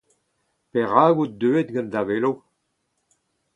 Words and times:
Perak 0.71 0.99
out 1.21 1.31
deuet 1.39 1.69
gant 1.73 1.91
da 1.93 2.01
velo? 2.07 2.31